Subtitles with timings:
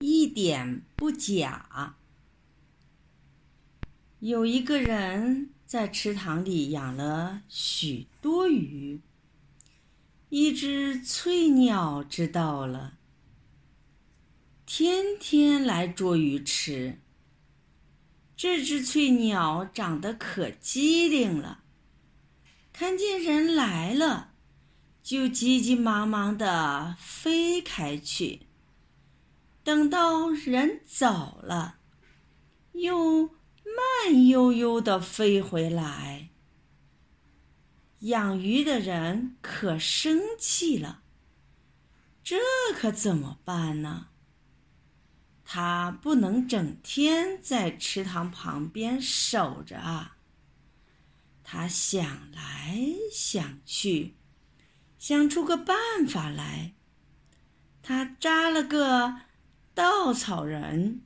[0.00, 1.96] 一点不假。
[4.20, 9.00] 有一个人在池塘里养了许多鱼，
[10.28, 12.98] 一只翠鸟知道了，
[14.64, 17.00] 天天来捉鱼吃。
[18.36, 21.64] 这只翠鸟长得可机灵了，
[22.72, 24.32] 看见人来了，
[25.02, 28.47] 就急急忙忙地飞开去。
[29.68, 31.80] 等到人走了，
[32.72, 36.30] 又慢悠悠地飞回来。
[37.98, 41.02] 养鱼的人可生气了，
[42.24, 42.38] 这
[42.74, 44.06] 可怎么办呢？
[45.44, 50.16] 他不能整天在池塘旁边守着啊！
[51.44, 52.78] 他想来
[53.12, 54.16] 想去，
[54.98, 55.76] 想出个办
[56.06, 56.72] 法来。
[57.82, 59.27] 他扎了个
[59.78, 61.02] 稻草人，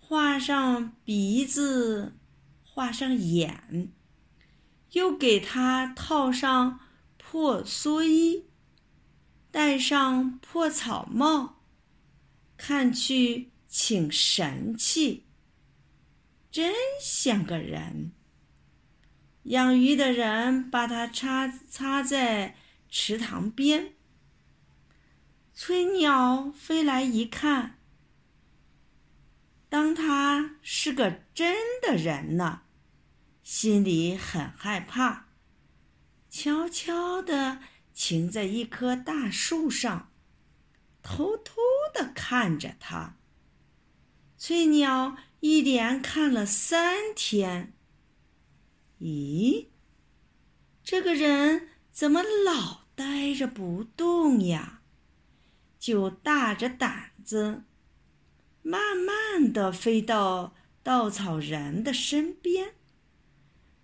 [0.00, 2.16] 画上鼻子，
[2.64, 3.92] 画上眼，
[4.92, 6.80] 又给他套上
[7.18, 8.46] 破蓑衣，
[9.50, 11.60] 戴上破草帽，
[12.56, 13.50] 看去。
[13.68, 15.26] 请神气，
[16.50, 18.12] 真像个人。
[19.44, 22.56] 养鱼的人把它插插在
[22.90, 23.94] 池塘边。
[25.54, 27.78] 翠鸟飞来一看，
[29.70, 32.62] 当他是个真的人呢，
[33.44, 35.28] 心里很害怕，
[36.28, 37.60] 悄悄地
[37.94, 40.10] 停在一棵大树上，
[41.00, 41.54] 偷偷
[41.94, 43.14] 地看着他。
[44.36, 47.72] 翠鸟一连看了三天。
[48.98, 49.68] 咦，
[50.82, 54.80] 这个人怎么老呆着不动呀？
[55.78, 57.62] 就大着胆子，
[58.62, 62.74] 慢慢的飞到稻草人的身边，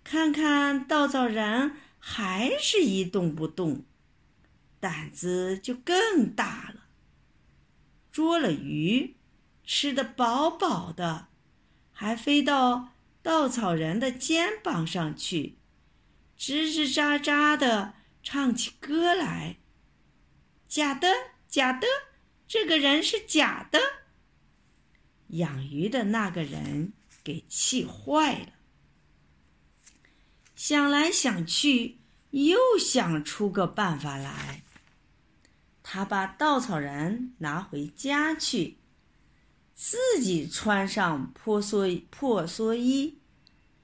[0.03, 3.85] 看看稻草人还是一动不动，
[4.79, 6.85] 胆子就更大了，
[8.11, 9.15] 捉了鱼。
[9.71, 11.27] 吃得饱饱的，
[11.91, 15.59] 还飞到稻草人的肩膀上去，
[16.35, 17.93] 吱吱喳喳的
[18.23, 19.57] 唱起歌来。
[20.67, 21.07] 假的，
[21.47, 21.85] 假的，
[22.47, 23.79] 这个人是假的。
[25.29, 28.49] 养鱼的那个人给气坏了，
[30.55, 31.97] 想来想去，
[32.31, 34.63] 又想出个办法来。
[35.81, 38.77] 他把稻草人拿回家去。
[39.81, 43.17] 自己穿上破蓑破蓑衣，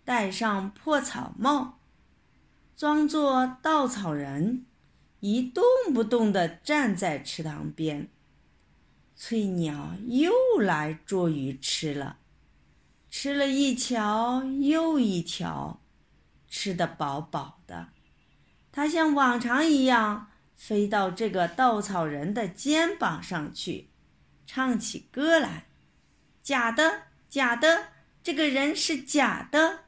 [0.03, 1.79] 戴上破草帽，
[2.75, 4.65] 装作稻草人，
[5.21, 5.63] 一动
[5.93, 8.09] 不动地站在池塘边。
[9.15, 12.17] 翠鸟又来捉鱼吃了，
[13.09, 15.81] 吃了一条又一条，
[16.49, 17.89] 吃得饱饱的。
[18.73, 23.89] 它像往常一样飞到这个稻草人的肩膀上去，
[24.45, 25.67] 唱起歌来。
[26.43, 27.87] 假的，假的，
[28.21, 29.85] 这个人是假的。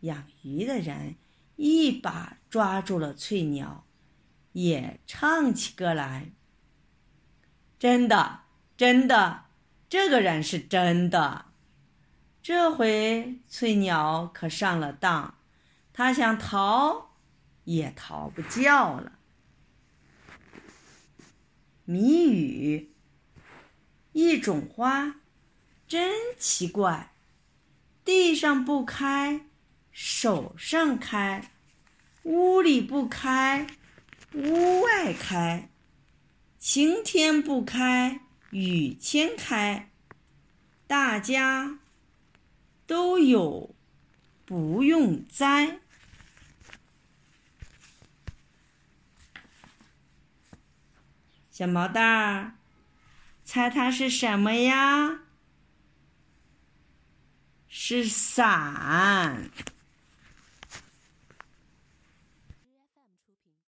[0.00, 1.16] 养鱼的人
[1.56, 3.86] 一把抓住了翠鸟，
[4.52, 6.32] 也唱起歌来。
[7.82, 8.42] 真的，
[8.76, 9.46] 真的，
[9.88, 11.46] 这个人是真的。
[12.40, 15.34] 这回翠鸟可上了当，
[15.92, 17.16] 它想逃，
[17.64, 19.18] 也逃不掉了。
[21.84, 22.92] 谜语：
[24.12, 25.16] 一种花。
[25.88, 27.12] 真奇怪，
[28.04, 29.46] 地上不开，
[29.90, 31.50] 手上开；
[32.22, 33.66] 屋里不开，
[34.34, 35.68] 屋外开；
[36.64, 39.90] 晴天不开，雨天开。
[40.86, 41.80] 大家
[42.86, 43.74] 都有，
[44.44, 45.80] 不用栽。
[51.50, 52.54] 小毛蛋儿，
[53.42, 55.22] 猜它是什么呀？
[57.66, 59.50] 是伞。